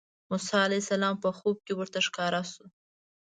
[0.29, 2.65] موسی علیه السلام په خوب کې ورته ښکاره شو.